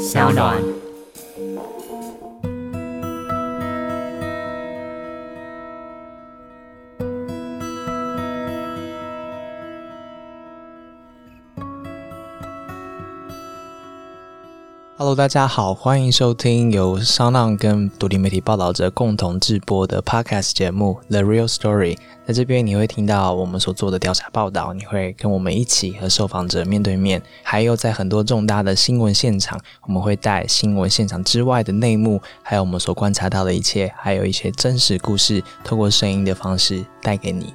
[0.00, 0.89] 小暖。
[15.10, 21.96] Hello，大家好，欢迎收听由商浪跟独立媒体报道者共同制播的 Podcast 节目《The Real Story》。
[22.24, 37.52] 在这边，你会听到我们所做的调查报道，你会跟我们一起和受访者面对面，还有在很多重大的新闻现场，我们会带新闻现场之外的内幕，还有我们所观察到的一切，还有一些真实故事，透过声音的方式带给你。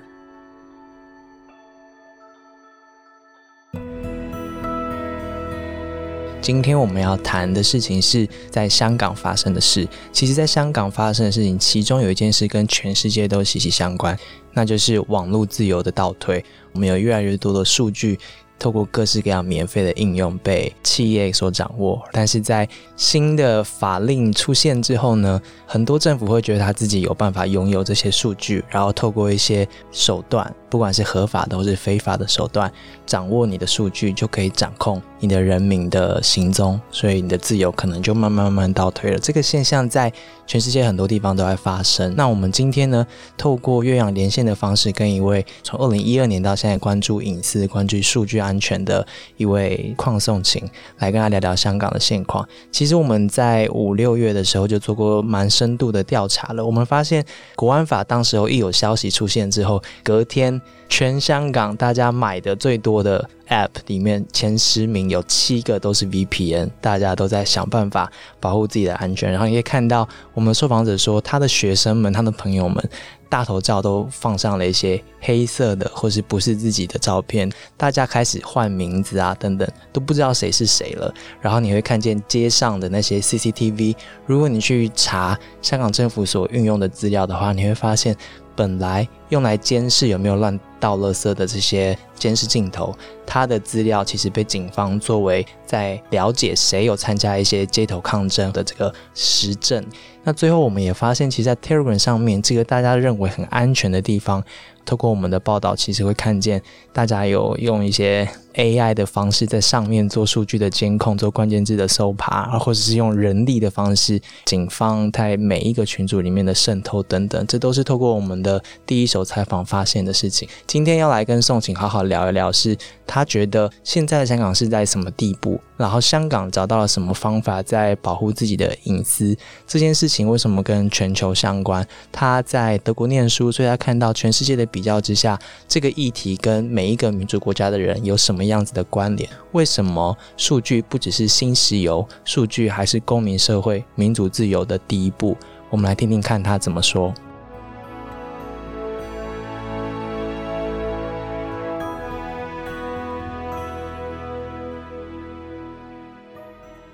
[6.45, 9.87] 今天我们要谈的事情是在香港发生的事。
[10.11, 14.15] 其实，在香港发生的事情，其中有一件事跟全世界都息息相关，
[14.53, 16.45] 那就是网络自由的倒退。
[16.71, 18.19] 我们有越来越多的数据。
[18.57, 32.71] 透过各式各样免费的应用被企业所掌握，但是在新的法令出现之后呢，很多政府会觉得他自己有办法拥有这些数据，然后透过一些手段，不管是合法的或是非法的手段，
[33.05, 39.19] 掌握你的数据，就可以掌控你的人民的行踪，所以你的自由可能就慢慢慢慢倒退了。
[39.19, 40.11] 这个现象在
[40.47, 42.15] 全世界很多地方都在发生。
[42.15, 43.05] 那我们今天呢，
[43.37, 49.05] 透过岳阳连线的方式，跟一位从二零一二年到现在关注隐私、关注数据安全的
[49.37, 50.61] 一位邝颂琴，
[50.99, 52.47] 来跟他聊聊香港的现况。
[52.71, 56.65] 其实我们在五六月的时候就做过蛮深度的调查了。
[56.65, 69.31] 我们发现国安法当时候一有消息出现之后，隔天全香港大家买的最多的 App 里面前十名有七个都是 VPN，大家都在想办法保护自己的安全。
[69.31, 72.89] 然后也看到我们受访者说，他的学生们、他的朋友们。
[73.29, 81.13] 大头照都放上了一些黑色的或是不是自己的照片，大家开始换名字啊，等等，都不知道谁是谁了。
[81.41, 83.95] 然后你会看见街上的那些 CCTV，
[84.25, 88.15] 如果你去查香港政府所运用的资料的话，你会发现。
[88.57, 99.83] 本来用来监视有没有乱倒垃圾的这些监视镜头，它的资料其实被警方作为在了解谁有参加一些街头抗争的这个实证。
[100.23, 104.43] 那最后我们也发现，其实，在 Telegram 上面这个大家认为很安全的地方。
[104.83, 106.61] 透过我们的报道，其实会看见
[106.93, 120.47] 大家有用一些 AI 的方式在上面做数据的监控、做关键字的搜爬，或者是用人力的方式，警方在每一个群组里面的渗透等等，这都是透过我们的第一手采访发现的事情。
[120.67, 122.77] 今天要来跟宋晴好好聊一聊，是
[123.07, 131.87] 他觉得现在的香港是在什么地步，然后香港找到了什么方法在保护自己的隐私，这件事情为什么跟全球相关？
[132.11, 134.65] 他在德国念书，所以他看到全世界的。
[134.75, 135.39] 比较之下，
[135.69, 139.29] 这个议题跟每一个民主国家的人有什么样子的关联？
[139.53, 142.05] 为什么数据不只是新石油？
[142.25, 145.37] 数据还是公民社会、民主自由的第一步？
[145.69, 147.13] 我们来听听看他怎么说。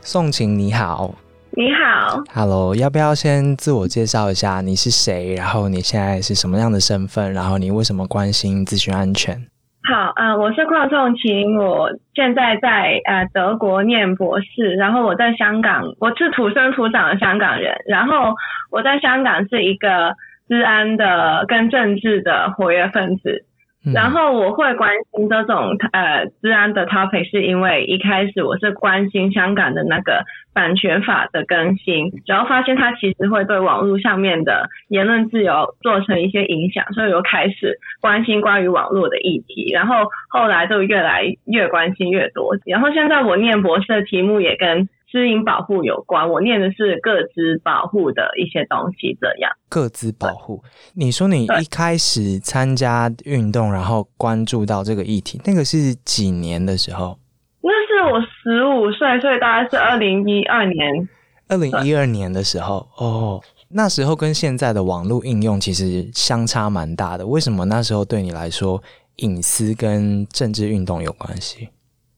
[0.03, 1.13] 宋晴，你好。
[1.51, 5.35] 你好，Hello，要不要先自我介绍一下你是谁？
[5.35, 7.33] 然后你现在是什么样的身份？
[7.33, 9.35] 然后你为什么关心资讯安全？
[9.83, 18.33] 好，呃，我是邝仲晴，我现在在呃德国念博士，然后我在香港，我是土生土长的香港人，然后
[18.71, 20.15] 我在香港是一个
[20.47, 23.45] 治安的跟政治的活跃分子。
[23.83, 44.87] 然后我会关心这种呃治安的 topic，是因为一开始我是关心香港的那个版权法的更新，然后发现它其实会对网络上面的言论自由做成一些影响，所以我开始关心关于网络的议题，然后后来就越来越关心越多，然后现在我念博士的题目也跟。
[45.11, 49.17] 私隐保护有关，我念的是各自保护的一些东西。
[49.19, 50.63] 这样，各自保护。
[50.93, 57.19] 你说你一开始参加运动，然后关注到这个议题，那个是几年的时候？
[57.61, 61.09] 那是我十五岁，所以大概是二零一二年。
[61.49, 67.27] 二零一二年的时候，哦，那时候跟现在的网络应用其实相差蛮大的。
[67.27, 68.81] 为什么那时候对你来说，
[69.17, 71.67] 隐私跟政治运动有关系？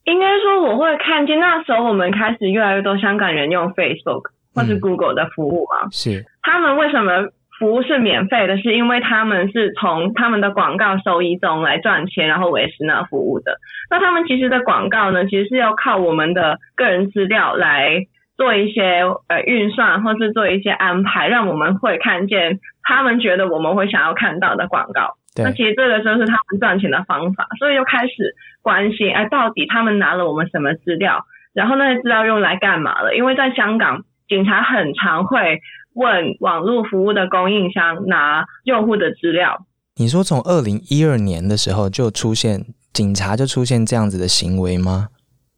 [0.05, 5.88] 应该说，我会看见那时候我们开始越来越多香港人用 Facebook 或是 Google 的服务啊。
[5.91, 6.25] 是。
[6.41, 8.57] 他们为什么服务是免费的？
[8.57, 13.57] 是因为他们是从他们的广告收益中来赚钱，然后维持那服务的。
[13.89, 25.15] 那他们其实的广告呢，其实是要靠我们的个人资料来做一些呃运算，或是做一些安排，让我们会看见他们觉得我们会想要看到的广告。
[25.38, 33.15] 那其实这个就是他们赚钱的方法，所以又开始关心，哎，到底他们拿了我们什么资料，然后那些资料用来干嘛了？
[33.15, 35.62] 因为在香港，警察很常会
[35.94, 39.65] 问网络服务的供应商拿用户的资料。
[39.95, 45.07] 你说从二零一二年的时候就出现警察就出现这样子的行为吗？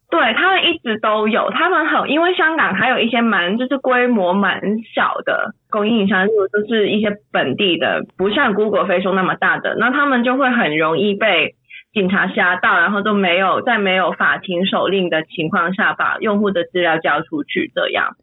[0.10, 4.62] 对他们一直都有，他们很因为香港还有一些蛮就是规模蛮
[4.94, 11.56] 小的供应商，如果就是一些本地的，不像 Google、Facebook 那么大的，那他们就会很容易被
[11.94, 18.16] 警察吓到，然后都没有在没有法庭手令的情况下把用户的资料交出去，这样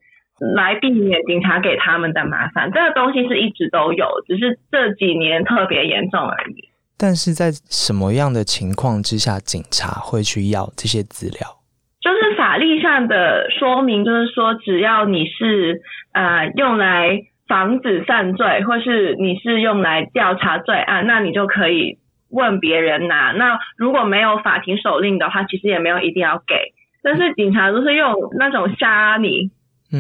[0.55, 2.71] 来避免警察给他们的麻烦。
[2.73, 6.69] 这个东西是一直都有，只是这几年特别严重而已。
[6.97, 11.62] 但是在什么样的情况之下，警察会去要这些资料？
[12.03, 15.81] 就是法律上的说明，就是说，只要你是
[16.13, 23.31] 呃用来防止犯罪，或是你是用来调查罪案，那你就可以问别人拿。
[23.33, 26.73] 那如果没有法庭手令的话，其实也没有一定要给。
[27.05, 29.51] 但是警察都是用那种吓你，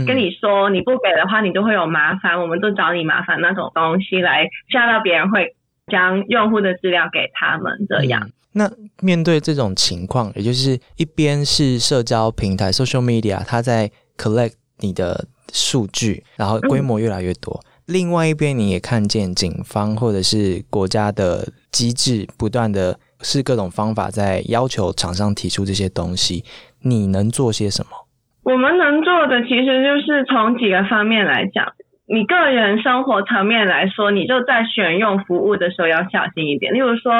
[0.06, 5.54] 跟你说你不给的话，你就会有麻烦，我们都找你麻烦那种东西来吓到别人，会
[5.86, 8.28] 将用户的资料给他们这样。
[8.54, 8.70] 那
[9.00, 26.44] 面对这种情况，也就是一边是社交平台 （social media），它在 collect 你的数据，然后规模越来越多；另外一边，你也看见警方或者是国家的机制不断的是各种方法在要求厂商提出这些东西。
[26.82, 27.90] 你能做些什么？
[28.42, 31.72] 我们能做的其实就是从几个方面来讲。
[32.06, 37.12] 你个人生活层面来说，你就在选用服务的时候要小心一点，例如说。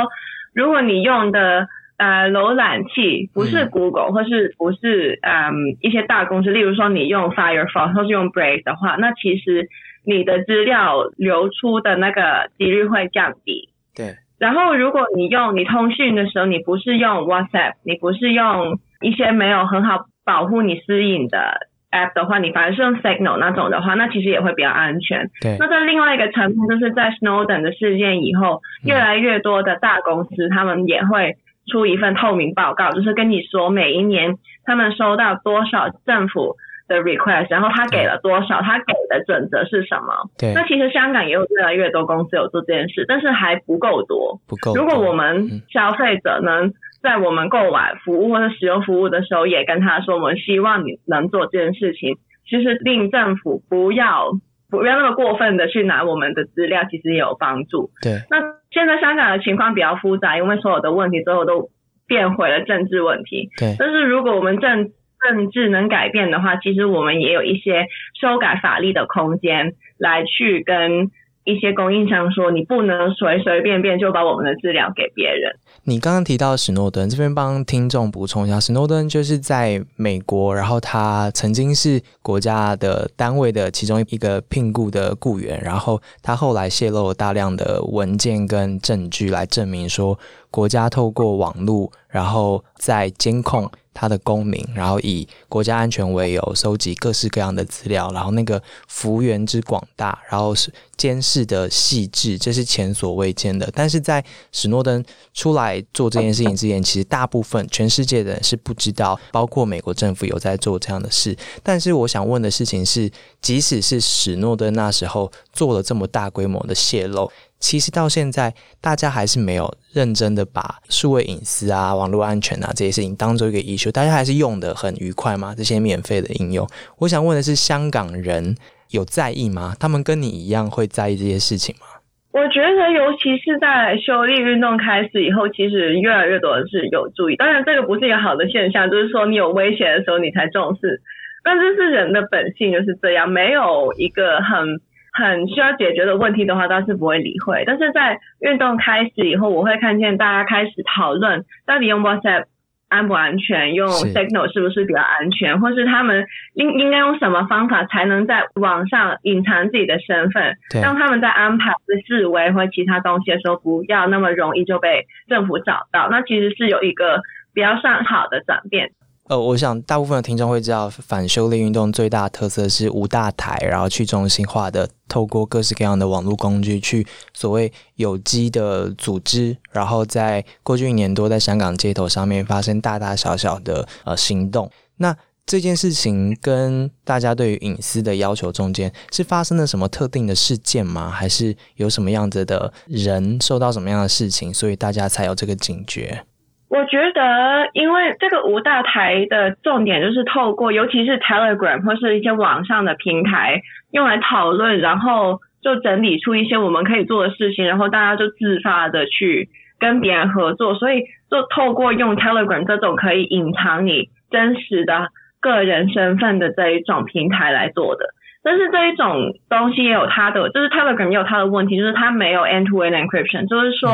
[0.55, 9.69] 如果你用的呃浏览器不是 Google 或是不是嗯一些大公司，例如说你用 Firefox 或是用 Brave 的话，那其实
[10.05, 13.69] 你的资料流出的那个几率会降低。
[13.95, 14.17] 对。
[14.39, 21.69] 然后如果你用你通讯的时候，你不是用 WhatsApp，你不是用一些没有很好保护你私隐的。
[21.93, 25.31] App 的话，你反而是用 Signal 那种的话，那其实也会比较安全。
[25.41, 25.57] 对。
[25.61, 31.37] 那在另外一个层面，就是在 Snowden 的事件以后，越来越多的大公司他们也会
[31.71, 34.35] 出一份透明报告，就是跟你说每一年
[34.65, 36.57] 他们收到多少政府
[36.89, 40.31] 的 request，然后他给了多少，他给的准则是什么。
[40.39, 40.53] 对。
[40.55, 44.41] 那其实香港也有越来越多公司有做这件事，但是还不够多。
[44.49, 44.75] 不够。
[44.75, 46.73] 如果我们消费者能。
[47.03, 52.17] 在我们购买服务或者使用服务的时候，也跟他说，我们希望你能做这件事情。
[52.49, 54.31] 其实令政府不要
[54.71, 57.91] 不要那么过分的去拿我们的资料，其实也有帮助。
[58.03, 58.13] 对。
[58.31, 58.39] 那
[58.71, 61.69] 现在香港的情况比较复杂，因为所有的问题最后都
[62.07, 63.49] 变回了政治问题。
[63.59, 63.75] 对。
[63.79, 64.91] 但是如果我们政
[65.21, 67.87] 政治能改变的话，其实我们也有一些
[68.21, 71.11] 修改法律的空间，来去跟。
[71.45, 75.53] 一些供应商说，你不能随随便便就把我们的资料给别人。
[75.85, 90.17] 你刚刚提到史诺登，这边帮听众补充一下，史诺登就是在美国，然后他曾经是国家的单位的其中一个聘雇的雇员，然后他后来泄露了大量的文件跟证据来证明说，
[90.51, 93.69] 国家透过网络，然后在监控。
[93.95, 103.69] 他的公民，然后以国家安全为由收集各式各样的资料，然后那个幅员之广大，然后是监视的细致，这是前所未见的。
[103.75, 105.05] 但是在史诺登
[105.35, 111.37] 出来做这件事情之前，其实大部分全世界的人是不知道，包括美国政府有在做这样的事。
[111.63, 113.11] 但是我想问的事情是，
[113.41, 117.31] 即使是史诺登那时候做了这么大规模的泄露。
[117.63, 125.55] 其实到现在，大家还是没有认真的把数位隐私啊、网络安全啊这些事情当做一个 issue，大家还是用的很愉快吗？
[125.57, 126.67] 这些免费的应用，
[126.99, 128.57] 我想问的是，香港人
[128.91, 129.77] 有在意吗？
[129.79, 131.87] 他们跟你一样会在意这些事情吗？
[132.33, 137.37] 我觉得，尤其是在修例运动开始以后，其实越来越多的是有注意。
[137.37, 141.01] 当然，这个不是一个好的现象，就是说你有危险的时候你才重视，
[141.45, 144.83] 但这是人的本性就是这样，没有一个很。
[145.13, 147.65] 很需要解决的问题的话，倒是不会理会。
[147.67, 152.47] 但是在运动开始以后，我会看见大家开始讨论，到底用 WhatsApp
[152.89, 161.73] 安不安全，用 Signal 是不是比较安全，或是他们应应该用什么方法才能在网上隐藏自己的身份，让他们在安排
[162.07, 166.09] 示威或其他东西的时候，不要那么容易就被政府找到。
[166.11, 167.23] 那其实是有一个
[167.55, 168.91] 比较上好的转变。
[169.29, 184.69] 呃，我想大部分的听众会知道，反修例运动最大的特色是无大台，然后去中心化的，透过各式各样的网络工具去所谓有机的组织，然后在过去一年多在香港街头上面发生大大小小的呃行动。
[184.97, 191.09] 那这件事情跟大家对于隐私的要求中间是发生了什么特定的事件吗？
[191.09, 196.25] 还是有什么样子的人受到什么样的事情，所以大家才有这个警觉？
[196.73, 203.61] 我觉得，因为这个五大台的重点就是透过，尤其是 Telegram 或是一些网上的平台，
[203.91, 215.09] 用来讨论，然后就整理出一些我们可以做的事情，然后大家就自发的去跟别人合作，所以就透过用 Telegram 这种可以隐藏你真实的
[215.43, 218.07] 个人身份的这一种平台来做的。
[218.43, 223.91] 但是这一种东西也有它的，就是 Telegram 也有它的问题，就是它没有 end-to-end encryption，就是说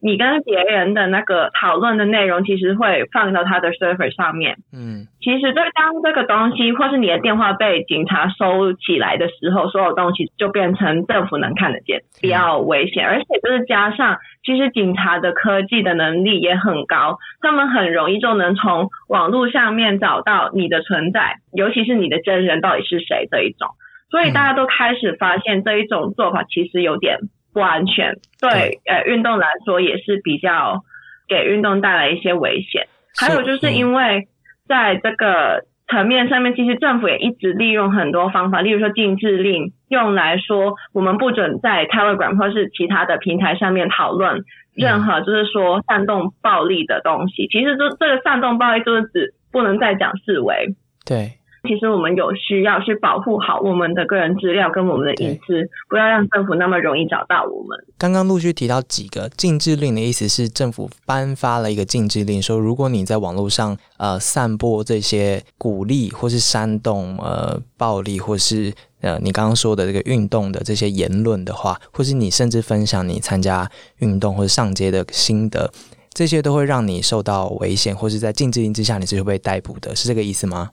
[0.00, 4.56] 你跟别人的那个讨论的内容，其实会放到他的 server 上面。
[4.72, 13.06] 嗯，其实这当这个东西或是你的电话被警察收起来的时候，所有东西就变成政府能看得见，比较危险。
[13.06, 23.68] 而且就是加上，其实警察的科技的能力也很高，他们很容易就能从网络上面找到你的存在，尤其是你的真人到底是谁这一种。
[24.10, 27.18] 所以大家都开始发现这一种做法其实有点
[27.58, 30.84] 不安全，对呃运动来说也是比较
[31.26, 32.86] 给运动带来一些危险。
[33.18, 34.28] 还有就是因为
[34.68, 44.44] 在这个层面上面，其实政府也一直利用很多方法，例如说禁制令，用来说我们不准在 Telegram 或是其他的平台上面讨论
[44.76, 47.48] 任何就是说煽动暴力的东西。
[47.48, 50.76] 其实这这个煽动暴力就是指不能再讲示威。
[51.04, 51.37] 对。
[51.68, 57.78] 其实我们有需要去保护好我们的个人资料跟我们的隐私，不要让政府那么容易找到我们。
[57.98, 68.72] 刚刚陆续提到几个禁制令的意思是，政府颁发了一个禁制令，说如果你在网络上呃散播这些鼓励或是煽动呃暴力或是
[69.02, 75.70] 呃你刚刚说的这个运动的这些言论的话，或是你甚至分享你参加运动或者上街的心得，
[76.14, 80.70] 这些都会让你受到危险，或是在禁制令之下你是会被逮捕的，是这个意思吗？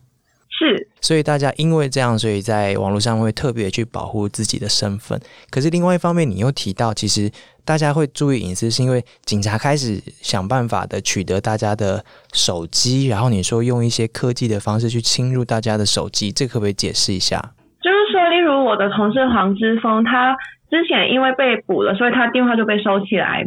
[0.58, 5.22] 是，所以大家因为这样，所以在网络上会特别去保护自己的身份。
[5.52, 7.30] 可是另外一方面，你又提到，其实
[7.64, 17.38] 大家会注意隐私，是因为警察开始想办法的取得大家的手机，然后你说用一些科技的方式去侵入大家的手机，这可不可以解释一下？
[17.84, 20.36] 就是说，例如我的同事黄之峰，他
[20.72, 23.46] 之前因为被捕了，所以他电话就被收起来。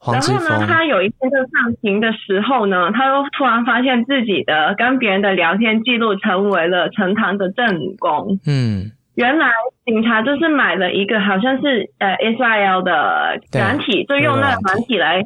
[0.00, 8.38] 然后呢，他有一天就上庭的时候呢，他又突然发现自己的跟别人的聊天记录成为了呈堂的证供。
[8.46, 9.50] 嗯，原来
[9.84, 15.20] 警察就是买了一个好像是呃 Israel 的软体，就用那个软体来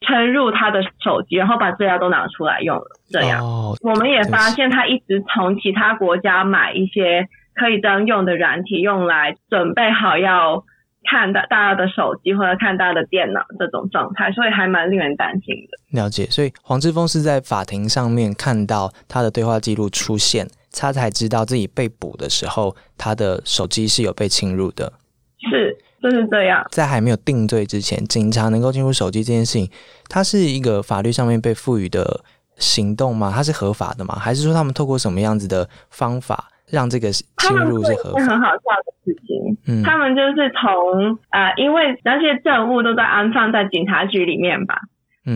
[0.00, 2.86] 侵入他的手机，然后把资料都拿出来用了。
[3.10, 3.44] 这样，
[3.82, 10.64] 我们也发现他一直从其他国家买一些可以这样用的软体，用来准备好要。
[11.08, 16.00] 看大大家的手机或者看大家的电脑这种状态，所以还蛮令人担心的。
[16.00, 24.92] 了解，所以黄志峰是在法庭上面看到他的对话记录出现，他才知道自己被捕的时候，他的手机是有被侵入的。
[25.48, 26.66] 是，就是这样。
[26.70, 29.70] 在还没有定罪之前，警察能够进入手机这件事情，
[30.08, 32.24] 它是一个法律上面被赋予的
[32.56, 33.32] 行动吗？
[33.34, 34.18] 它是合法的吗？
[34.18, 36.48] 还是说他们透过什么样子的方法？
[36.70, 39.56] 让这个侵入是合很好笑的事情。
[39.68, 44.80] 嗯，他们就是从呃，因为那些证物都在安放在警察局里面吧，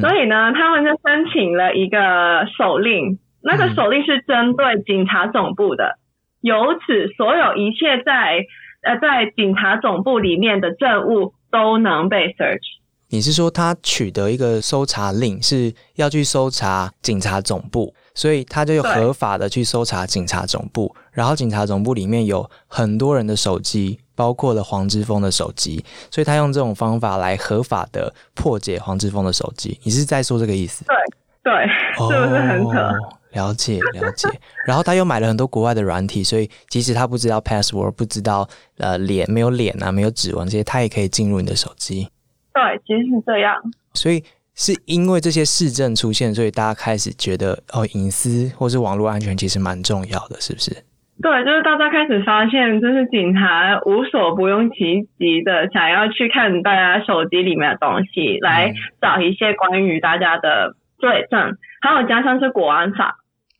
[0.00, 3.18] 所以呢，他们就申请了一个手令。
[3.42, 5.98] 那个手令是针对警察总部的，
[6.42, 8.44] 由此所有一切在
[8.82, 12.60] 呃在警察总部里面的证物都能被 search。
[13.08, 17.94] 你是说他取得一个搜查令，是要去搜查警察总部？
[18.20, 29.80] 所以他就合法的去搜查警察总部，然后警察总部里面有很多人的手机，包括了黄之锋的手机，所以他用这种方法来合法的破解黄之锋的手机。
[29.84, 30.84] 你是在说这个意思？
[30.84, 30.94] 对
[31.42, 32.92] 对，是不是很可？
[33.30, 34.28] 了解了解。
[34.68, 38.46] 然后他又买了很多国外的软体，所以即使他不知道 password，不知道
[38.76, 42.06] 呃脸没有脸啊，没有指纹这些，他也可以进入你的手机。
[42.52, 43.54] 对，其实是这样。
[43.94, 44.22] 所以。
[44.62, 50.84] 是因为这些市政出现，所以大家开始觉得哦，隐私或是网络安全其实蛮重要的，是不是？
[51.22, 61.56] 对，就是大家开始发现，就是警察无所不用其极的想要去看大家手机里面的东西，来找一些关于大家的罪证。
[61.80, 63.16] 还有加上是国安法，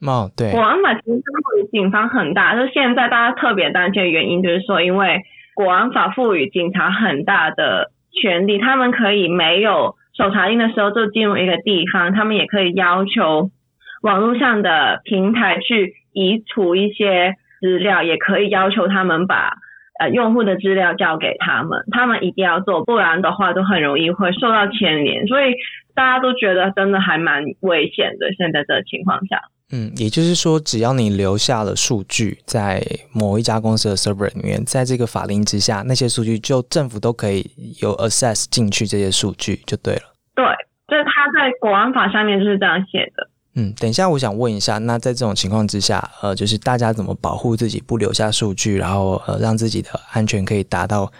[0.07, 5.23] 哦，对，国安法其实赋予警方很大，就现在大家特别担心的原因，就是说因为
[5.54, 7.90] 国安法赋予警察很大的
[8.21, 9.97] 权利，他们可以没有。
[10.17, 13.50] 搜查令的时候，就进入一个地方，他们也可以要求
[14.02, 19.55] 网络上的平台去移除一些资料，也可以要求他们把
[19.99, 25.26] 呃用户的资料交给他们，他们一定要做，不然的话都很容易会受到牵连。
[25.26, 25.55] 所以
[25.95, 28.33] 大家都觉得真的还蛮危险的。
[28.33, 37.49] 现在这情况下，嗯，也就是说，只要你留下了数据在某一家公司的 server 里面，在这个法令之下，那些数据就政府都可以
[37.81, 40.03] 有 access 进去这些数据就对了。
[40.35, 40.45] 对
[40.89, 43.29] 就是他在国安法上面就是这样写的。
[43.55, 51.11] 嗯，等一下，我想问一下，那在这种情况之下，呃，就是大家怎么保护自己，不留下数据，然后呃，让自己的安全可以达到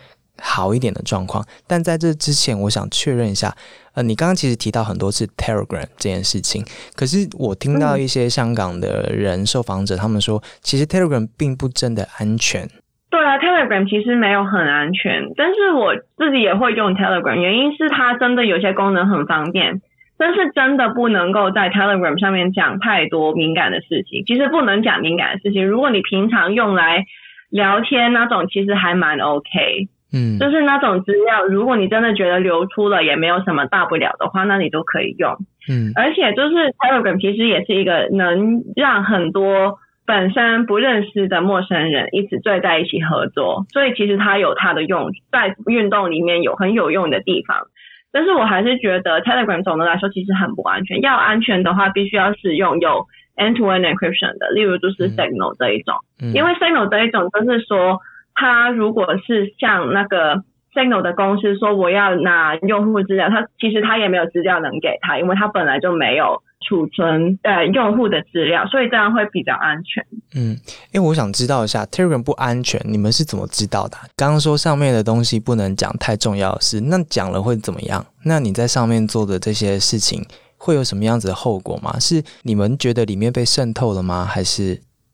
[0.40, 1.44] 好一点的状况？
[1.66, 3.54] 但在这之前，我想确认一下，
[3.94, 6.64] 呃，你刚刚其实提到很多次 Telegram 这件事情，
[6.97, 12.68] 可是我听到一些香港的人受访者他们说，其实 Telegram 并不真的安全。
[13.11, 19.80] 对啊，Telegram 其实没有很安全，但是我自己也会用 Telegram，原因是它真的有些功能很方便。
[20.16, 24.23] 但是真的不能够在 Telegram 上面讲太多敏感的事情。
[24.26, 25.66] 其实不能讲敏感的事情。
[25.66, 27.06] 如果你平常用来
[27.49, 29.88] 聊天那种，其实还蛮 OK。
[30.12, 35.37] 嗯，就是那种资料，如果你真的觉得流出了也没有什么大不了的话，那你都可以用。
[35.69, 47.69] 嗯，而且就是 Telegram 其实也是一个能让很多本身不认识的陌生人一直聚在一起合作，所以其实它有它的用，在运动里面有很有用的地方。
[48.12, 51.00] 但是我还是觉得 Telegram 总的来说其实很不安全。
[51.00, 55.95] 要安全的话，必须要使用有 end-to-end encryption 的，例如就是 Signal 这一种。
[56.21, 58.00] 嗯因为 Signal 这一种就是说，
[58.34, 60.42] 它如果是像那个
[60.75, 66.42] Signal 的公司说我要拿用户资料，他其实他也没有资料能给他，因为他本来就没有。
[66.68, 70.04] 储存呃用户的资料，所以这样会比较安全。
[70.37, 70.54] 嗯，
[70.92, 73.96] 因为我想知道一下，Telegram 不安全，你们是怎么知道的？
[74.14, 78.04] 刚刚说上面的东西不能讲太重要的事，那讲了会怎么样？
[78.25, 80.22] 那你在上面做的这些事情
[80.58, 81.99] 会有什么样子的后果吗？
[81.99, 84.26] 是你们觉得里面被渗透了吗？
[84.26, 84.62] 还是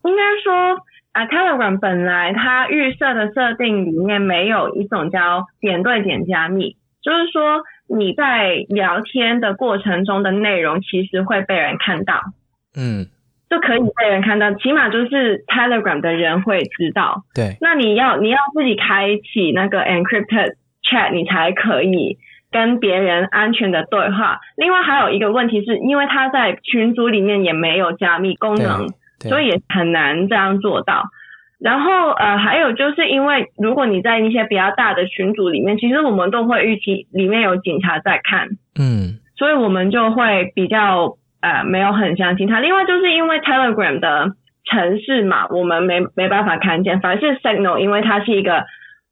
[0.03, 0.53] 应该说
[1.17, 7.63] 啊，Telegram 本来它预设的设定里面没有一种叫点对点加密，就是说。
[7.89, 12.21] 你在聊天的过程中的内容其实会被人看到，
[12.77, 13.07] 嗯，
[13.49, 17.23] 就可以被人看到，起码就是 Telegram 的人会知道。
[17.33, 22.19] 对，那你要你要自己开启那个 encrypted chat，你才可以
[22.51, 24.41] 跟别人安全的对话。
[24.57, 28.89] 另外还有一个问题是，因为它在群组里面也没有加密功能，
[29.21, 31.05] 所以也很难这样做到。
[31.59, 42.61] 然后呃，还有就是因为如果你在一些比较大的群组里面，其实我们都会预期里面有警察在看，嗯，所以我们就会比较呃没有很相信他。
[42.61, 44.33] 另外就是因为 Telegram 的
[44.65, 48.65] 城市嘛，我们没没办法看见，反而是 Signal，因为它是一个。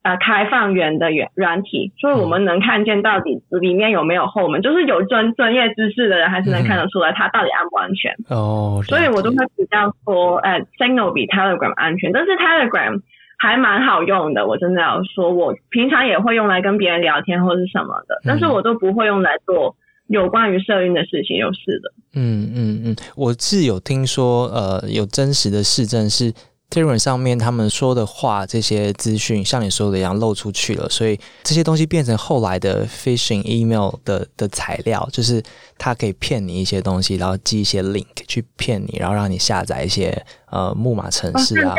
[0.05, 8.15] 呃，开放源的软软体，所以我们能看见到底里面有没有后门，就是有专专业知识的人还是能看得出来它到底安不安全。
[8.29, 13.01] 哦，所以我都会比较说，呃，Signal 比 Telegram 安全，但是 Telegram
[13.39, 14.47] 还蛮好用的。
[14.47, 19.75] 我真的要说，我平常也会用来跟别人聊天或是什么的，但是我都不会用来做
[20.09, 21.91] 有关于社运的事情，就是的。
[22.15, 26.35] 嗯嗯嗯，我是有听说，呃，有真实的市政是。
[26.75, 35.41] Telegram 上面他们说的话，这些资讯像你说的一样漏出去了，所以这些东西变成后来的 phishing email 的的材料，就是
[35.79, 41.77] 他可以骗你一些东西，然后寄一些 link 去骗你，然后让你下载一些呃木马程式啊。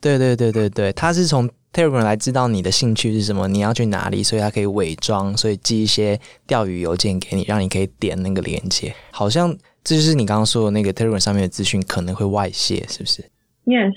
[0.00, 8.94] 对对对对对，他是从 Telegram 来知道你的兴趣是什么，你要去哪里，所以他可以伪装，所以寄一些钓鱼邮件给你，让你可以点那个链接。
[9.10, 13.22] 好像这就是你刚刚说的那个 Telegram 上面的资讯可能会外泄，是不是
[13.64, 13.92] ？Yes，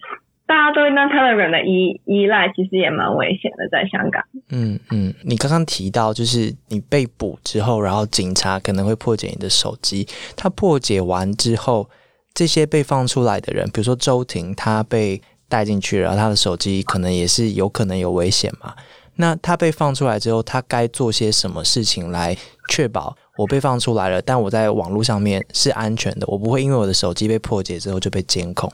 [0.46, 4.24] 大家对那 Telegram 的依依赖其实也蛮危险的，在香港。
[4.50, 10.08] 嗯嗯，你刚刚提到就是你被捕之后，然后警察可能会破解你的手机。
[10.36, 11.90] 他破解完之后，
[12.34, 18.74] 这些被放出来的人，比如说周婷，他被带进去，然后他的手机可能也是有可能有危险嘛？
[19.16, 22.36] 那他被放出来之后，他该做些什么事情来
[22.70, 28.70] 确保我被放出来了，但我在网络上面是安全的，我不会因为我的手机被破解之后就被监控。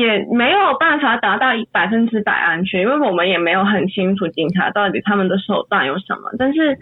[0.00, 6.30] 嗯，也没有办法达到百分之百安全，因为我们也没有很清楚警察到底他们的手段有什么。
[6.38, 6.78] 但是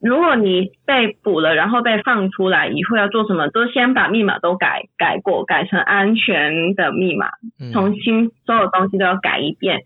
[0.00, 7.28] 如果你被捕了，然后被放出来以后要做什么，都先把密码都改改过，改成安全的密码，
[7.72, 9.82] 重新所有东西都要改一遍。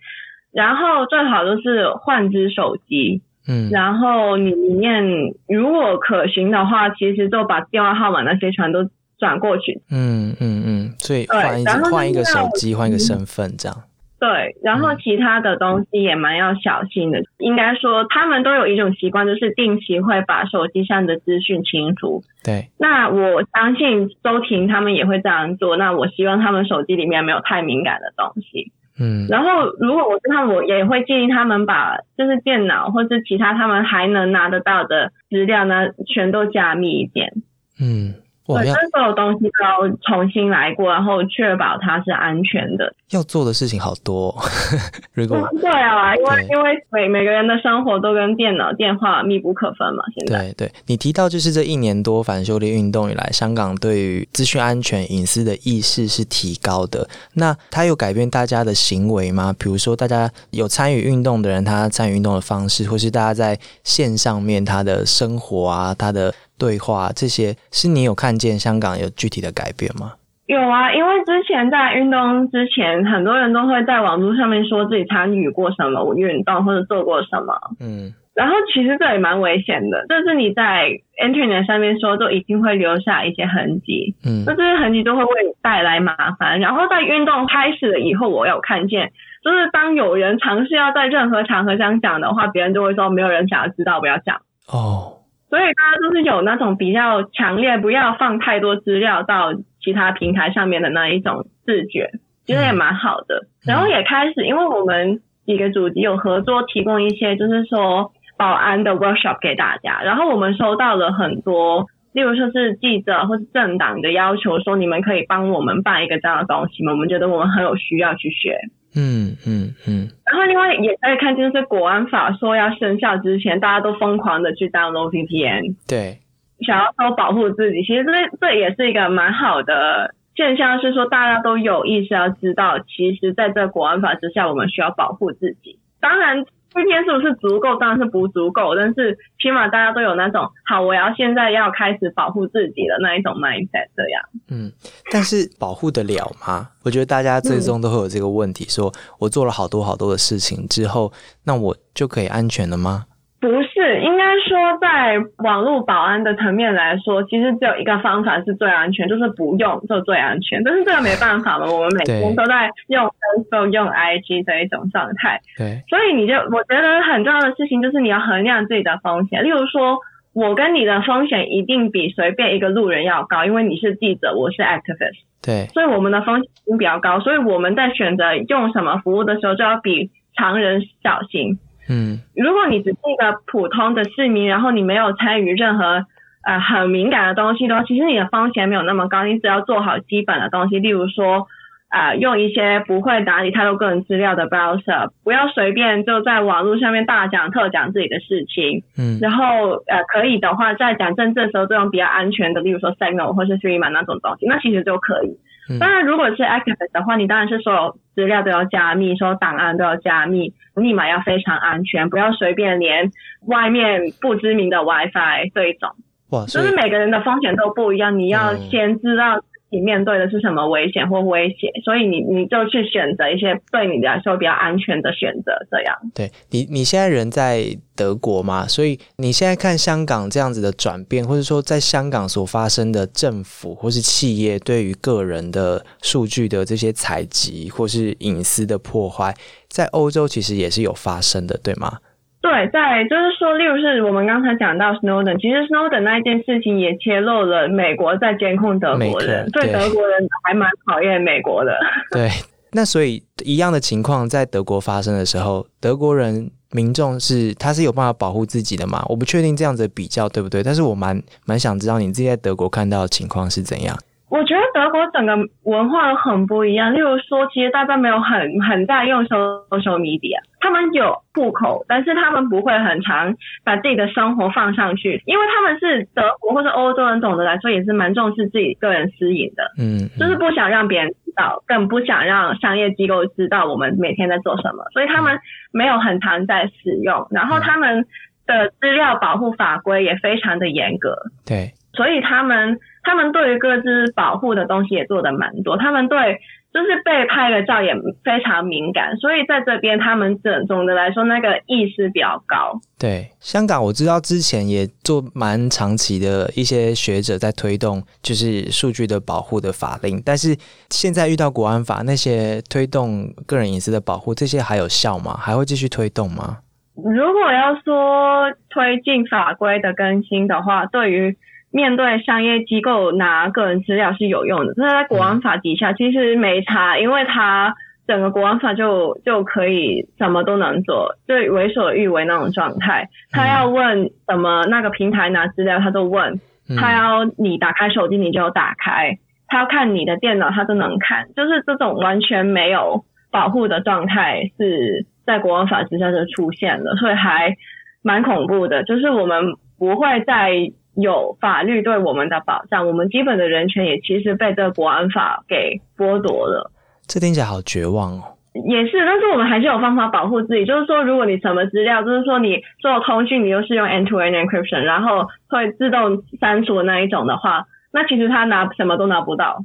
[0.53, 5.05] 然后最好就是换只手机，嗯，然后你里面
[5.49, 8.89] 如果可行的话，其实就把电话号码那些全都。
[9.25, 13.75] 转过去，嗯嗯嗯，所以换一换一个手机，换一个身份，这样。
[14.21, 17.23] 对，然后其他的东西也蛮要小心的。
[17.39, 22.23] 应该说，他们都有一种习惯，就是定期会把手机上的资讯清除。
[22.43, 22.71] 对。
[22.79, 25.77] 那我相信周婷他们也会这样做。
[25.77, 28.73] 那我希望他们手机里面没有太敏感的东西。
[28.99, 29.27] 嗯。
[29.29, 37.31] 然后，如果我是他们，我也会建议他们把就是电脑或是其他他们还能拿得到的资料呢，全都加密一点。
[37.79, 38.15] 嗯。
[38.47, 42.95] 对，所有东西都要重新来过，然后确保它是安全的。
[43.11, 44.35] 要做的事情好多，
[45.15, 50.05] 如果对啊，因为因为每每个人的生活都跟电脑、电话密不可分嘛。
[50.15, 57.09] 现在对对，你提到就是这一年多反修例运动以来，香港对于资讯安全、隐私的意识是提高的。
[57.35, 59.55] 那它有改变大家的行为吗？
[59.59, 70.13] 比如说，大家有参与运动的人，他参与运动的方式，或是大家在线上面他的生活啊，他的对话这些，是你有看见香港有具体的改变吗？
[70.47, 77.55] 有啊，因为之前在运动之前，很多人都会在网络上面说自己参与过什么运动或者做过什么。
[77.81, 84.15] 嗯，然后其实这也蛮危险的，就是你在 Internet 上面说，都一定会留下一些痕迹。
[84.27, 86.61] 嗯，那这些痕迹都会为你带来麻烦。
[86.61, 89.13] 然后在运动开始了以后，我有看见，
[89.43, 94.43] 就是当有人尝试要在任何场合想讲的话，别人就会说没有人想要知道，不要讲。
[94.69, 95.24] 哦。
[95.55, 102.11] 所以大家都是有那种比较强烈，不要放太多资料到其他平台上面的那一种自觉，
[102.45, 103.47] 其实也蛮好的。
[103.65, 110.03] 然后也开始，因为我们几个主题有合作，提供一些就是说保安的 workshop 给大家。
[110.03, 116.91] 然后我们收到了很多，例如说是记者或是政党的要求，说你们可以帮我们办一个这样的东西吗？
[116.91, 118.59] 我们觉得我们很有需要去学。
[118.97, 126.19] 嗯嗯嗯，然后另外也可以看就是国安法说要生效之前，大家都疯狂的去 download VPN，对，
[126.61, 127.83] 想要说保护自己。
[127.83, 135.79] 其实这这也是一个蛮好的现象，是说大家都有意识要知道，其实在这国安法之下，我们需要保护自己。
[136.01, 136.45] 当然。
[136.75, 137.77] 今天是不是足够？
[137.79, 144.23] 当然是不足够，但是起码大家都有那种好，我要现在要开始保护自己的那一种 mindset，这样。
[144.49, 144.73] 嗯，
[145.11, 146.69] 但是保护得了吗？
[146.85, 151.13] 我觉得大家最终都会有这个问题：，说我做了好多好多的事情之后，
[151.45, 153.07] 那我就可以安全了吗？
[153.45, 160.65] 不是，应该说在网络保安的层面来说，其实只有一个方法是最安全，就是不用就最安全。
[160.65, 165.43] 但是这个没办法嘛，我们每天都在用 Facebook、用 IG 这一种状态。
[165.59, 169.45] 对，所以你就我觉得很重要的事情就是你要衡量自己的风险。
[169.45, 169.99] 例如说，
[170.33, 175.21] 我跟你的风险一定比随便一个路人要高，因为你是记者，我是 activist。
[175.43, 181.59] 对，所以我们的风险比较高，所以我们在选择用什么服务的时候，就要比常人小心。
[181.89, 186.07] 嗯，如果你只是一个普通的市民，然后你没有参与任何
[186.47, 189.25] 呃很敏感的东西的话，其实你的风险没有那么高。
[189.25, 191.47] 你只要做好基本的东西，例如说
[191.89, 198.83] 啊，用一些不会打理太多个人资料的 browser，不要随便就在网络上面大讲特讲自己的事情。
[198.99, 205.39] 嗯，然后呃可以的话，在讲政治的时候，这种比较安全的，例如说 Signal 或是 Threema 那种东西，那其实就可以。
[205.81, 213.11] 当然，如果是 activist 的话，你当然是所有资料都要加密，所有档案都要加密，密码要非常安全，不要随便连
[213.47, 215.91] 外面不知名的 WiFi 这一种。
[216.31, 219.43] 哇，就是每个人的风险都不一样，你要先知道。
[219.71, 225.53] 你面对的是什么危险或威胁，所以你你就去选择一些对你来说比较安全的选择。
[225.71, 239.35] 这样，对你你现在人在德国嘛，所以你现在看香港这样子的转变，或者说在香港所发生的政府或是企业对于个人的数据的这些采集或是隐私的破坏，
[239.69, 241.99] 在欧洲其实也是有发生的，对吗？
[242.45, 251.73] 对，在就是说，例如是我们刚才讲到 Snowden，其实 Snowden 那一件事情也揭露了美国在监控德国人，对德国人还蛮讨厌美国的。
[252.13, 252.29] 对，
[252.73, 259.03] 那所以一样的情况在德国发生的时候，德国人民众是他是有办法保护自己的嘛？
[259.09, 263.97] 我不确定这样子比较对不对，但是我蛮蛮想知道你自己在德国看到的情况是怎样。
[264.35, 266.93] 我觉得德国整个文化很不一样。
[266.93, 279.71] 例如说，其实大家没有很很在用 social media，他们有户口，但是他们不会很常把自己的生活放上去，因为他们是德国或者欧洲人，总的来说也是蛮重视自己个人私隐的。
[279.79, 285.39] 嗯，就是不想让别人知道，更不想让商业机构知道我们每天在做什么，所以他们
[285.73, 287.29] 没有很常在使用。
[287.31, 288.05] 然后他们
[288.49, 291.15] 的资料保护法规也非常的严格。
[291.47, 291.71] 对。
[291.93, 296.41] 所以他们他们对于各自保护的东西也做的蛮多，他们对
[296.73, 302.81] 就是被拍的照也非常敏感，所以在这边他们总总的来说那个意识比较高。
[302.99, 310.57] 对，香港我知道之前也做蛮长期的一些学者在推动就是数据的保护的法令，但是
[310.91, 315.37] 现在遇到国安法那些推动个人隐私的保护，这些还有效吗？
[315.39, 316.59] 还会继续推动吗？
[316.97, 321.37] 如果要说推进法规的更新的话，对于
[321.75, 327.75] 面对商业机构拿个人资料是有用的，那在国安法底下其实没差，因为它
[328.07, 333.09] 整个国安法就就可以什么都能做，就为所欲为那种状态。
[333.33, 336.39] 他要问什么那个平台拿资料，他都问。
[336.81, 347.57] 他要你打开手机你就打开，他要看你的电脑他都能看，就是这种完全没有保护的状态是在国安法之下就出现了，所以还
[348.01, 348.85] 蛮恐怖的。
[348.85, 349.45] 就是我们
[349.77, 350.53] 不会再
[350.97, 356.71] 有法律对我们的保障，我们基本的人权也其实被这个国安法给剥夺了。
[357.07, 358.23] 这听起来好绝望哦。
[358.55, 360.65] 也是，但是我们还是有方法保护自己。
[360.65, 369.65] 就是说，如果你什么资料，就是说你做通讯，你又是用 end-to-end encryption，然后会自动删除那一种的话，那其实他拿什么都拿不到。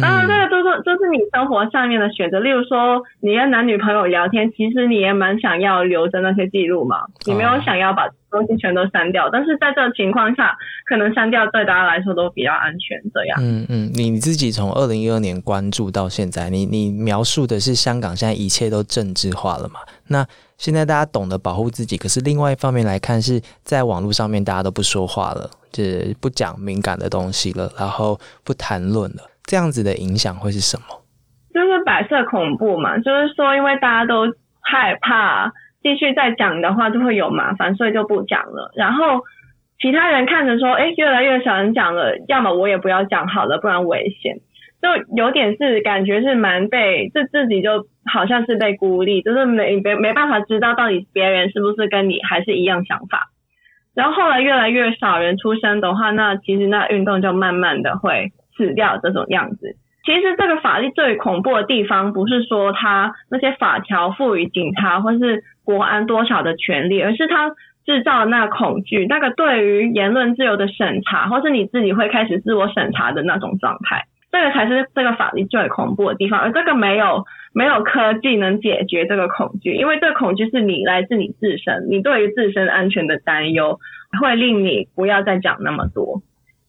[0.00, 2.40] 当然，这个都是就是你生活上面的选择。
[2.40, 9.28] 例如说，你跟男女朋友聊天，其实你也蛮想要留着那些记录嘛，你没有想要把东西全都删掉。
[9.30, 10.56] 但是在这个情况下，
[10.86, 13.00] 可能删掉对大家来说都比较安全。
[13.14, 19.80] 这样，嗯嗯，你自己从二零一二年关注到现在，你你描述的是香港现在一切都政治化了嘛？
[20.08, 20.26] 那
[20.58, 29.22] 现在大家懂得保护自己，可是另外一方面来看，是在网络上面大家都不说话了，就是不讲敏感的东西了，然后不谈论了。
[29.46, 30.84] 这样子的影响会是什么？
[31.54, 34.26] 就是白色恐怖嘛，就是说，因为大家都
[34.60, 38.72] 害怕继续再讲的话就会有麻烦，所以就不讲了。
[38.76, 39.22] 然后
[39.80, 44.36] 其他人看着说，哎，越来越少人讲了，要么我也不要讲好了，不然危险。
[44.82, 53.30] 就有点是感觉是蛮被，就自己就好像是被孤立，就是没没没办法知道到底别人是不是跟你还是一样想法。
[53.94, 58.32] 然后后来越来越少人出声的话，那其实那运动就慢慢的会。
[58.56, 67.50] 死掉这种样子，其实这个法律最恐怖的地方，不是说他那些法条赋予警察或是国安多少的权利，而是他
[67.84, 76.40] 制造那恐惧，那个对于言论自由的审查，或是你自己会开始自我审查的那种状态，这个才是这个法律最恐怖的地方。
[76.40, 83.78] 而这个没有没有科技能解决这个恐惧，因为这个恐惧是你来自你自身，你对于自身安全的担忧，
[84.20, 86.22] 会令你不要再讲那么多。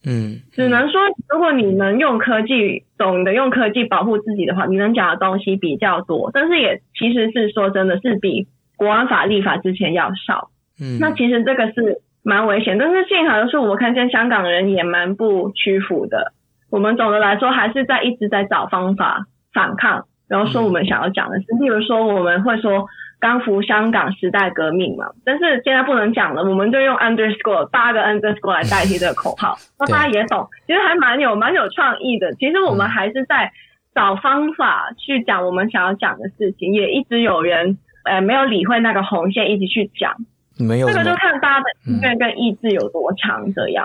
[0.07, 10.49] 嗯，只能说，如果你能用科技，懂得用科技保护自己的话，你能讲的东西比较多，但是也其实是说真的是比国安法立法之前要少。
[10.79, 16.31] 嗯，那其实这个是蛮危险，但是幸好的是，我们看见香港人也蛮不屈服的。
[16.71, 22.87] 我们总的来说还是在一直在找方法反抗，然后说我们想要讲的是，例如说我们会说。
[23.19, 32.33] 刚服香港时代革命嘛，但是现在不能讲了，我们就用 underscore 八个 underscore 来代替这个口号， 那大家也懂，其实还蛮有蛮有创意的。
[32.35, 33.51] 其实我们还是在
[33.95, 40.13] 找方法去讲我们想要讲的事情，也一直有人呃没有理会那个红线，一直去讲。
[40.59, 43.83] 没有这个就看大家的意愿跟意志有多强，这样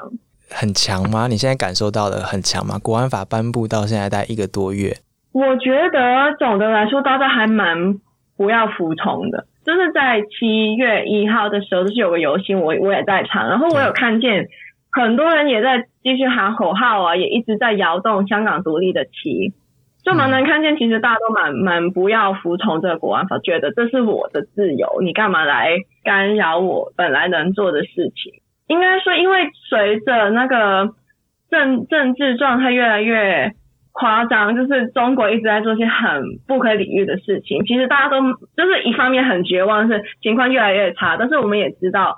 [0.50, 1.26] 很强吗？
[1.26, 2.78] 你现在感受到的很强吗？
[2.78, 4.96] 国安法颁布到现在大概一个多月，
[5.32, 7.98] 我觉得总的来说大家还蛮。
[8.42, 14.48] 不要服从的，就是在七月一号的时候，就是有个游行，我我也在场，然后我有看见
[14.90, 19.52] 很多人也在继续喊口号啊，也一直在摇动香港独立的旗，
[20.04, 25.68] 就蛮能看见，其实大家都蛮蛮不要服从这个国安法，觉得这是我的自由，你干嘛来
[26.02, 28.42] 干扰我本来能做的事情？
[28.66, 30.94] 应该说，因为随着那个
[31.48, 33.52] 政政治状态越来越。
[33.92, 37.64] 夸张，就是中国一直在做些很不可理喻的事情。
[37.64, 38.20] 其实大家都
[38.56, 41.16] 就是一方面很绝望，是情况越来越差。
[41.18, 42.16] 但是我们也知道，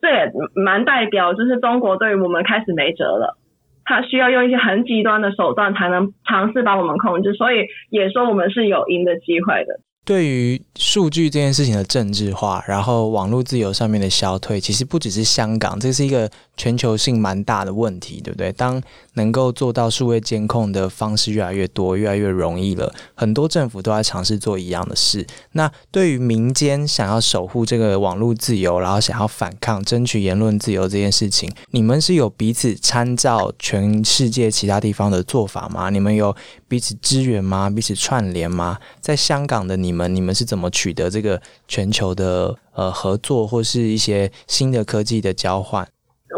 [0.00, 3.36] 这也蛮代表，就是中国对于我们开始没辙了。
[3.84, 9.80] 他需要用一些很极端的手段才能尝试把我们控制，所以也说我们是有赢的机会的。
[10.04, 18.50] 对于数据这件事情的政治化，然后网络自由上面的消退，其实不只是香港，这是一个全球性蛮大的问题，对不对？
[18.52, 18.82] 当
[19.14, 25.24] 能够做到数位监控的方式越来越多，越来越容易了，很多政府都在尝试做一样的事。
[25.52, 35.90] 那对于民间想要守护这个网络自由，然后想要反抗、争取言论自由这件事情，你们是有彼此参照全世界其他地方的做法吗？
[35.90, 36.34] 你们有
[36.70, 37.68] 彼此支援吗？
[37.68, 38.78] 彼此串联吗？
[39.00, 45.84] 在香港的你们，你们是怎么取得这个全球的呃合作，或是一些新的科技的交换？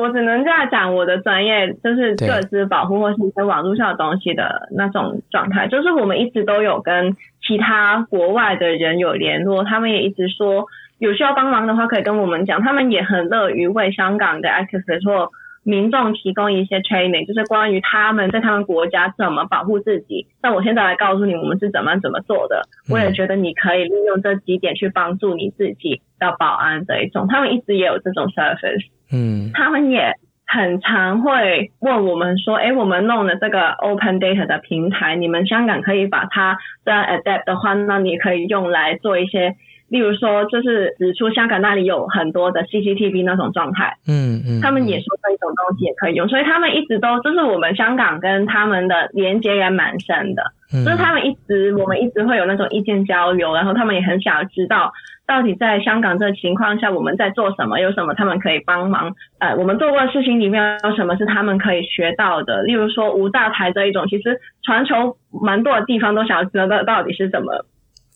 [0.00, 5.68] 我只能这样讲，我的专业就是各自保护或是一些网络上的东西的那种状态。
[5.68, 7.14] 就是我们一直都有跟
[7.46, 10.64] 其他国外的人有联络，他们也一直说
[10.96, 15.30] 有需要帮忙的话可以跟我们讲，他们也很乐于为香港的 activist 或
[15.64, 20.26] 民众提供一些 training，就是关于他们在他们国家怎么保护自己。
[20.42, 22.62] 那我现在来告诉你，我们是怎么怎么做的。
[22.90, 27.26] 我也觉得你可以利用这几点去帮助你自己的保安这一种。
[27.28, 28.86] 他们一直也有这种 service。
[29.12, 30.14] 嗯，他们也
[30.46, 39.54] 很常会问我们说，哎，我们弄的这个 open data 的平台，你们香港可以把它这样 adapt 的话，那你可以用来做一些
[39.92, 54.94] 例如说，就是指出香港那里有很多的 CCTV 那种状态，嗯嗯，他们也说这种东西也可以用，所以他们一直都就是我们香港跟他们的连接也蛮深的，就是他们一直我们一直会有那种意见交流，然后他们也很想知道
[55.26, 67.66] 到底在香港这个情况下我们在做什么，有什么他们可以帮忙，呃，我们做过的事情里面有什么是他们可以学到的，例如说无大台这一种，其实全球蛮多的地方都想要知道到底是怎么。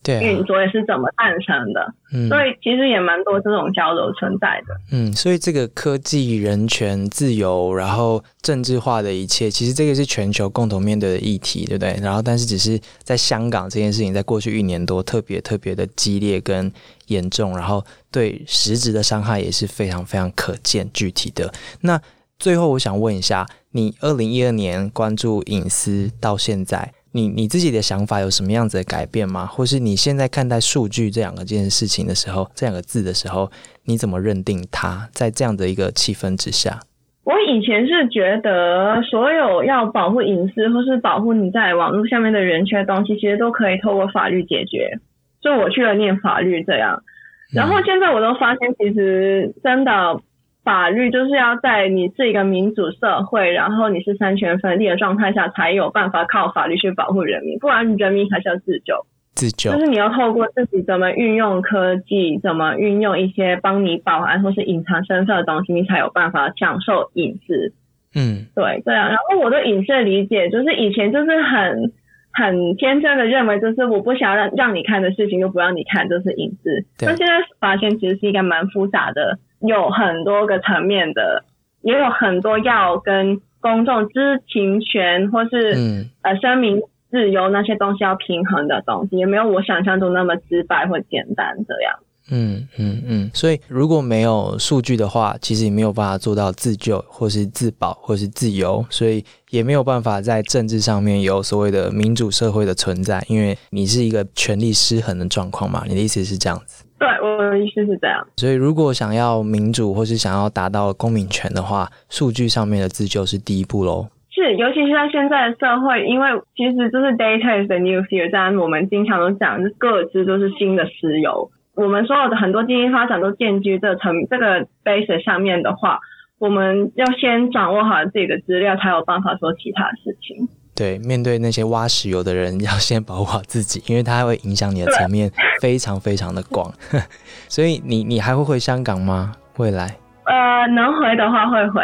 [0.06, 1.94] 运作也是怎么诞生的？
[2.12, 4.74] 嗯，所以其实也蛮多这种交流存在的。
[4.92, 11.98] 嗯，所以这个科技、人权、自由，然后政治化的一切，其实这个是全球共同面对的议题，对不对？
[12.00, 16.72] 然后，但是只是在香港这件事情，在过去一年多特别特别的激烈跟
[17.06, 21.52] 严重，然后对实质的伤害也是非常非常可见具体的。
[21.80, 22.00] 那
[22.38, 26.92] 最后，我想问一下，你二零一二年关注隐私到现在？
[27.16, 29.46] 你你自己的想法有什么样子的改变吗？
[29.46, 33.50] 或是你现在看待数据这两个件事情的时候，这两个字的时候，
[33.86, 35.08] 你怎么认定它？
[35.12, 36.78] 在这样的一个气氛之下，
[37.24, 44.98] 我以前是觉得所有要保护隐私或是保护你在网络下面的人权东西，其实都可以透过法律解决。
[45.40, 47.02] 就我去了念法律这样，
[47.50, 50.20] 然后现在我都发现，其实真的。
[50.66, 59.06] 法律就是要在你是一个民主社会，然后你是三权分立的状态下，才有办法靠法律去保护人民，不然人民还是要自救。
[59.36, 67.72] 自救就是你要透过自己怎么运用科技，怎么运用一些帮你保安或是隐藏身份的东西，你才有办法享受隐私。
[68.16, 69.08] 嗯，对，这样。
[69.08, 71.92] 然后我对隐私的理解，就是以前就是很
[72.32, 76.84] 很天真的认为，就是我不想让让你看的事情，就不让你看，这是隐私。
[76.98, 79.38] 但现在发现，其实是一个蛮复杂的。
[79.60, 81.44] 有很多个层面的，
[81.82, 91.98] 也有很多要跟公众知情权或是嗯呃声明自由那些东西要平衡的东西，也没有我想象中那么直白或简单这样。
[92.28, 105.84] 嗯嗯嗯，所以如果没有数据的话，其实也没有办法做到自救或是自保或是自由，所以也没有办法在政治上面有所谓的民主社会的存在，因为你是一个权力失衡的状况嘛。
[105.86, 106.84] 你的意思是这样子？
[106.98, 108.26] 对，我的意思是这样。
[108.36, 114.08] 所以，如果想要民主，或是想要达到公民权的话，数据上面的自救是第一步喽。
[114.30, 121.50] 是，尤其是在现在的社会，因为其实就是 data is the new fuel，这样我们经常都讲，是各自都是新的石油。
[121.74, 126.00] 我们所有的很多经济发展都建基于这层这个 base 上面的话，
[126.38, 130.48] 我们要先掌握好自己的资料，才有办法做其他事情。
[130.76, 136.70] 对，面对那些挖石油的人，要先保护好自己，因为它会影响你的层面非常非常的广。
[137.48, 139.32] 所以你你还会回香港吗？
[139.56, 139.96] 未来？
[140.24, 141.80] 呃，能回的话会回。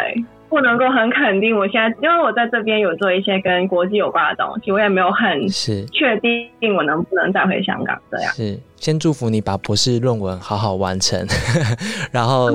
[0.53, 8.31] 不能够很肯定，我现在因为我在这边有做一些跟国际有关的东西，我也没有很是确定我能不能再回香港这样。
[8.33, 11.19] 是，先祝福你把博士论文好好完成，
[12.13, 12.51] 然后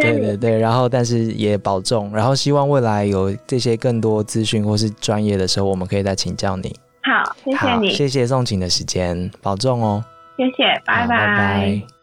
[0.00, 6.72] 对对对，然后但是也保重，然后希望未来有这些更多资讯或是专业的时候，我们可以再请教你。
[7.02, 10.04] 好，谢谢你，谢谢送请的时间，保重哦。
[10.36, 11.99] 谢谢，拜拜。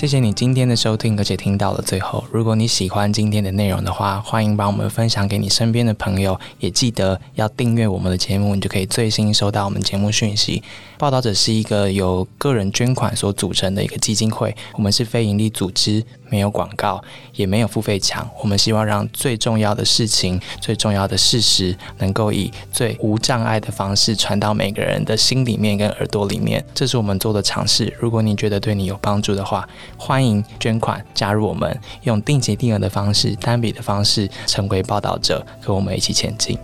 [0.00, 2.24] 谢谢你今天的收听，而且听到了最后。
[2.32, 10.62] 如果你喜欢今天的内容的话，欢迎把我们分享给你身边的朋友，也记得要订阅我们的节目，你就可以最新收到我们节目讯息。
[10.96, 17.02] 报道者是一个由个人捐款所组成的一个基金会，我们是非营利组织，没有广告，
[17.34, 18.26] 也没有付费墙。
[18.40, 26.64] 我们希望让最重要的事情、最重要的事实，能够以最无障碍的方式传到每个人的心里面跟耳朵里面。
[26.72, 27.92] 这是我们做的尝试。
[27.98, 36.56] 如果你觉得对你有帮助的话，欢迎捐款加入我们，用定期定额的方式、单笔的方式成为报道者，和我们一起前进。